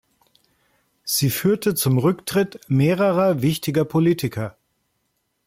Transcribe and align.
Sie 1.03 1.29
führte 1.29 1.75
zum 1.75 1.99
Rücktritt 1.99 2.59
mehrerer 2.67 3.43
wichtiger 3.43 3.85
Politiker. 3.85 4.57